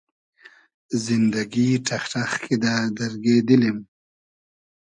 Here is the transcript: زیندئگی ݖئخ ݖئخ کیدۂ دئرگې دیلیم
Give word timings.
زیندئگی 1.03 1.67
ݖئخ 1.87 2.03
ݖئخ 2.11 2.31
کیدۂ 2.43 2.73
دئرگې 2.95 3.35
دیلیم 3.47 3.77